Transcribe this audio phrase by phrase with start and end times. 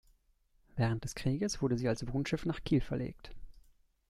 [0.77, 3.35] Während des Krieges wurde sie als Wohnschiff nach Kiel verlegt.